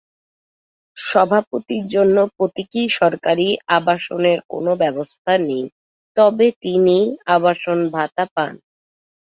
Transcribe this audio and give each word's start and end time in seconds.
সভাপতির 0.97 1.83
জন্য 1.87 2.17
প্রতীকী 2.35 2.81
সরকারি 2.99 3.47
আবাসনের 3.77 4.39
কোন 4.51 4.65
ব্যবস্থা 4.81 5.33
নেই, 5.47 5.65
তবে 6.17 6.47
তিনি 6.63 6.97
আবাসন 7.35 7.79
ভাতা 7.95 8.25
পান। 8.35 8.53